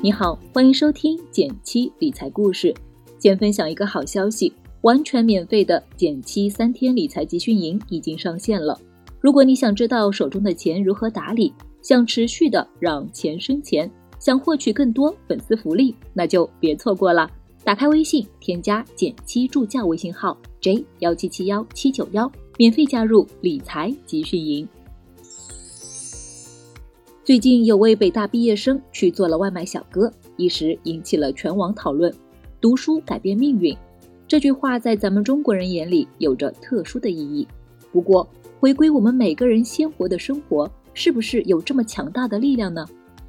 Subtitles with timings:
[0.00, 2.72] 你好，欢迎收听减七理财故事。
[3.18, 8.80] 先分享一个好消息，完全免费的减七三天理财集训营已经上线了。
[9.20, 13.90] 如果你想知道手中的钱如何打理，想持续的让钱生钱，
[14.20, 17.28] 想获取更多粉丝福利，那就别错过了。
[17.64, 24.66] 打开微信，添加减七助教微信号 j 幺七七幺七九幺，免费加入理财集训营。
[27.28, 32.10] 最近有位北大毕业生去做了外卖小哥，一时引起了全网讨论。
[32.58, 33.76] 读书改变命运，
[34.26, 37.46] 这句话在咱们中国人眼里有着特殊的意义。
[37.92, 38.26] 不过，
[38.58, 42.86] 回归我们每个人鲜活的生活，是不是有这么强大的力量呢？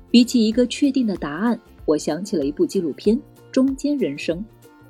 [0.10, 3.18] 比起一个确定的答案，我想起了一部纪录片
[3.52, 4.38] 《中间人生》，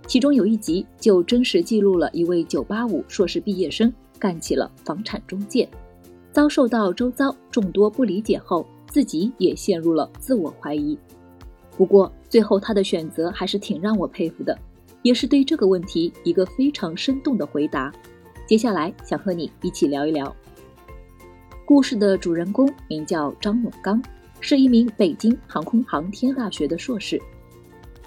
[0.05, 5.67] 其中有一集就真实记录了一位985硕士毕业生干起了房产中介，
[6.31, 8.63] 遭受到周遭众多不理解后。
[8.89, 10.97] 自己也陷入了自我怀疑，
[11.77, 14.57] 不过最后他的选择还是挺让我佩服的，
[15.03, 17.93] 也是对这个问题一个非常生动的回答。
[18.47, 20.35] 接下来想和你一起聊一聊。
[21.65, 24.01] 故事的主人公名叫张永刚，
[24.39, 27.21] 是一名北京航空航天大学的硕士。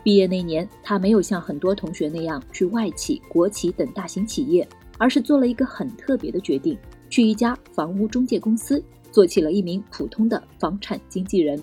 [0.02, 4.68] 毕业那年，他没有像很多同学那样去外企、国企等大型企业，
[4.98, 6.76] 而是做了一个很特别的决定，
[7.08, 8.82] 去一家房屋中介公司。
[9.12, 11.62] 做起了一名普通的房产经纪人，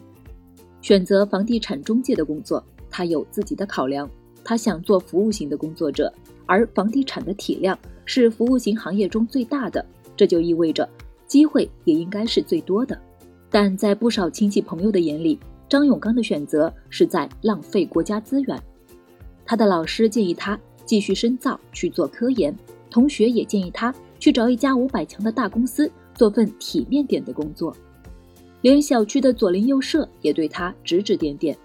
[0.81, 4.09] 选择房地产中介的工作，他有自己的考量。
[4.41, 6.11] 他想做服务型的工作者，
[6.45, 10.87] 而房地产的体量是服务型行业中最大的，这就意味着
[11.27, 12.97] 机会也应该是最多的。
[13.51, 18.57] 但在不少亲戚朋友的眼里，张永刚的选择是在浪费国家资源。
[19.45, 22.55] 他的老师建议他继续深造去做科研，
[22.89, 25.91] 同学也建议他去找一家五百强的大公司。
[26.19, 27.73] 做份体面点的工作，
[28.59, 31.57] 连小区的左邻右舍也对他指指点点。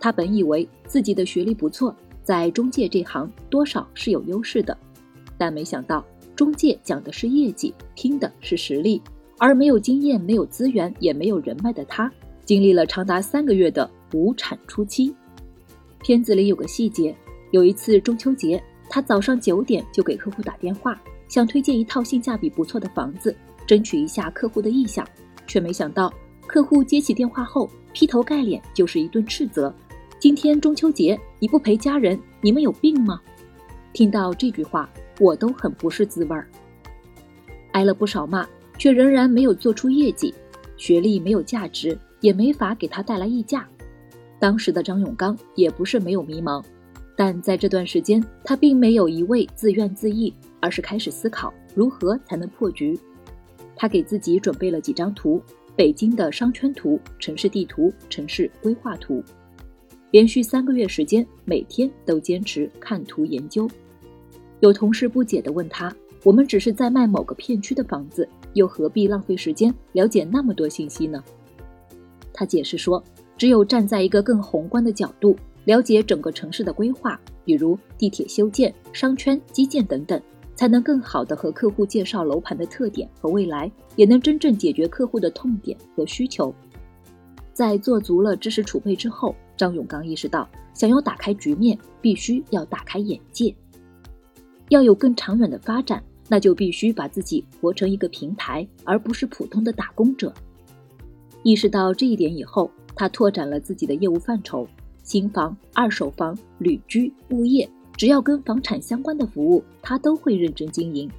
[0.00, 4.76] 他本以为自己的学历不错，在中介这行多少是有优势的，
[5.38, 9.00] 但没想到中介讲的是业绩，拼的是实力，
[9.38, 12.10] 而没有经验、没有资源、也没有人脉的他，
[12.44, 15.14] 经历了长达三个月的无产初期。
[16.00, 17.14] 片子里有个细节，
[17.52, 18.60] 有一次中秋节，
[18.90, 23.32] 他早上九点就给客户打电话，想推荐一套性价比不错的房子。
[23.66, 25.06] 争取一下客户的意向，
[25.46, 26.12] 却没想到
[26.46, 29.74] 客户接起电话后劈头盖脸就是一顿斥责
[30.18, 33.20] ：“今天中秋节你不陪家人，你们有病吗？”
[33.92, 34.88] 听到这句话，
[35.20, 36.46] 我都很不是滋味儿。
[37.72, 38.46] 挨了不少骂，
[38.78, 40.34] 却仍然没有做出业绩，
[40.76, 43.66] 学历没有价值，也没法给他带来溢价。
[44.40, 46.62] 当时的张永刚也不是没有迷茫，
[47.16, 52.98] 但在这段时间，他并没有一味自怨自艾，而是开始思考如何才能破局。
[53.76, 55.40] 他给自己准备了几张图：
[55.74, 59.22] 北京的商圈图、城市地图、城市规划图。
[60.10, 63.68] 连续三个月时间，每天都坚持看图研究。
[64.60, 71.22] 有同事不解地问他：“我们只是在卖某个片区的房子，又何必浪费时间了解那么多信息呢？”
[72.32, 73.02] 他解释说
[73.36, 80.20] ：“只有站在一个更宏观的角度，了解整个城市的规划，比如地铁修建、商圈、基建等等。”
[80.54, 86.54] 才能更好的和客户介绍楼盘的特点和未来，也能真正解决客户的痛点和需求。
[87.52, 93.54] 在做足了知识储备之后，张永刚意识到，想要打开局面，必须要打开眼界，
[94.70, 100.32] 要有更长远的发展，那就必须把自己活成一个平台，而不是普通的打工者。
[101.42, 104.66] 意识到这一点以后，他拓展了自己的业务范畴：
[105.02, 107.68] 新房、二手房、旅居、物业。
[107.96, 111.10] 只要跟房产相关的服务，他都会认真经营。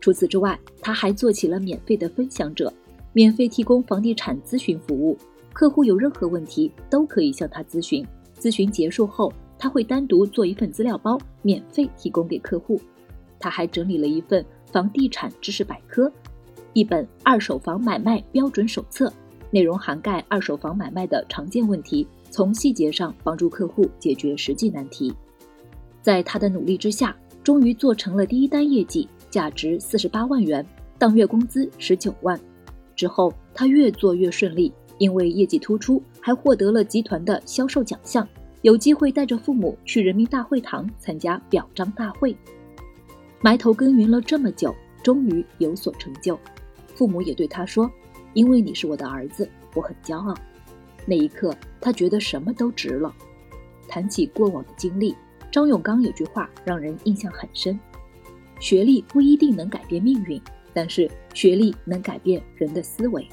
[0.00, 2.72] 除此之外，他还做起了免费的分享者，
[3.12, 5.16] 免费提供房地产咨询服务。
[5.52, 8.06] 客户有任何问题都可以向他咨询。
[8.38, 12.78] 咨询结束后，他会单独做一份资料包，免费提供给客户。
[13.38, 16.12] 他还整理了一份房地产知识百科，
[16.74, 19.10] 一本二手房买卖标准手册，
[19.50, 25.14] 内容涵盖二手房买卖的常见问题，从细节上帮助客户解决实际难题。
[26.04, 30.62] 在他的努力之下，终于做成了第一单业绩，价值四十八万元，
[30.98, 32.38] 当月工资十九万。
[32.94, 38.28] 之后他越做越顺利，因为业绩突出，还获得了集团的销售奖项，
[38.60, 42.36] 有机会带着父母去人民大会堂参加表彰大会。
[43.40, 46.38] 埋头耕耘了这么久，终于有所成就。
[46.94, 47.90] 父母也对他说
[48.34, 50.34] ：“因为你是我的儿子，我很骄傲。”
[51.08, 53.10] 那一刻，他觉得什么都值了。
[53.88, 55.14] 谈起过往的经历。
[55.54, 57.78] 张永刚有句话让人印象很深：
[58.58, 60.42] 学历不一定能改变命运，
[60.72, 63.24] 但是学历能改变人的思维。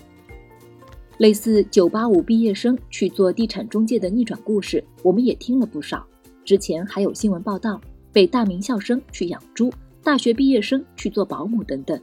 [1.18, 6.06] 类似九八五毕业生去做地产中介的逆转故事，我们也听了不少。
[6.46, 7.82] 之前还有新闻报道，
[8.14, 9.74] 北大名校生去养猪，
[10.04, 12.00] 大学毕业生去做保姆等等。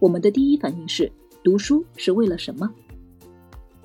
[0.00, 1.08] 我们的第一反应是：
[1.44, 2.68] 读书是为了什么？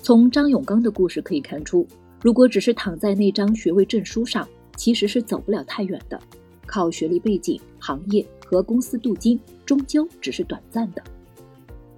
[0.00, 1.86] 从张永刚的故事可以看出，
[2.20, 6.20] 如果只是躺在那张学位证书上，其实是走不了太远的。
[6.66, 11.02] 靠学历背景、行业和公司镀金，终究只是短暂的。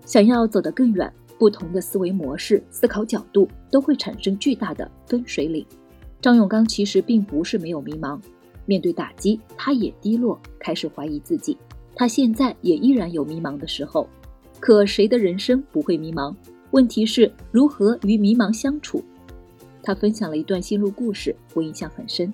[0.05, 5.65] 想要走得更远，不同的思维模式、思考角度都会产生巨大的分水岭。
[6.21, 8.21] 张永刚其实并不是没有迷茫，
[8.67, 11.57] 面对打击，他也低落，开始怀疑自己。
[11.95, 14.09] 他现在也依然有迷茫的时候，
[14.61, 16.35] 可谁的人生不会迷茫？
[16.73, 19.03] 问题是如何与迷茫相处。
[19.83, 22.31] 他分享了一段心路故事，我印象很深。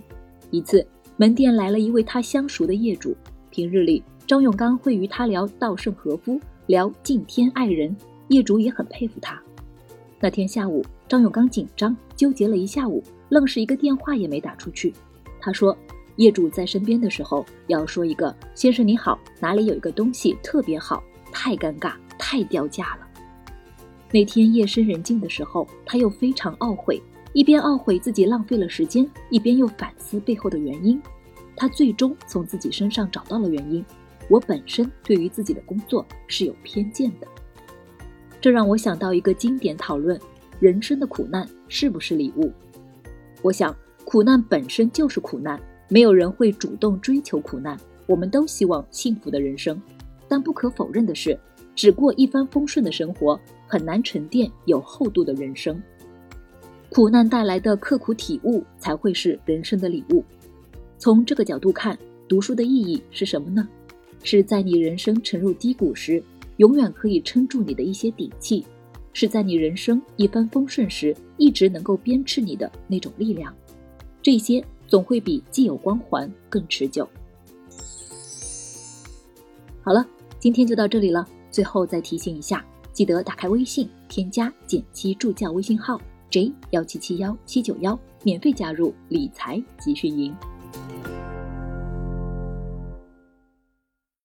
[0.54, 0.86] 一次。
[1.16, 3.16] 门店来了一位他相熟的业主，
[3.50, 7.94] 平日里张永刚会与他聊稻盛和夫，聊敬天爱人，
[8.28, 9.40] 业主也很佩服他。
[10.18, 14.92] 那天下午，张永刚紧张纠结了一下午，愣是一个电话也没打出去。
[15.40, 15.76] 他说，
[16.16, 23.06] 业主在身边的时候要说一个“先生你好，哪里有一个东西特别好”，太尴尬，太掉价了。
[24.10, 27.00] 那天夜深人静的时候，他又非常懊悔。
[27.34, 31.02] 一边懊悔自己浪费了时间，一边又反思背后的原因。
[31.56, 33.84] 他最终从自己身上找到了原因。
[34.28, 37.26] 我本身对于自己的工作是有偏见的，
[38.40, 40.18] 这让我想到一个经典讨论：
[40.60, 42.52] 人生的苦难是不是礼物？
[43.42, 47.76] 我想，苦难本身就是苦难，没有人会主动追求苦难。
[48.06, 49.80] 我们都希望幸福的人生，
[50.28, 51.38] 但不可否认的是，
[51.74, 55.82] 只过一帆风顺的生活，很难沉淀有厚度的人生。
[56.94, 60.22] 苦难带来的刻苦体悟才会是人生的礼物。
[60.96, 61.98] 从这个角度看，
[62.28, 63.68] 读书的意义是什么呢？
[64.22, 66.22] 是在你人生沉入低谷时，
[66.58, 68.64] 永远可以撑住你的一些底气；
[69.12, 73.52] 是在你人生一帆风顺时，一直能够鞭笞你的那种力量。
[74.22, 77.08] 这些总会比既有光环更持久。
[79.82, 80.06] 好了，
[80.38, 81.26] 今天就到这里了。
[81.50, 86.00] 最后再提醒一下，记得打开微信，添加“简七助教”微信号。
[86.34, 90.34] J 幺七七幺七九幺，免费加入理财集训营。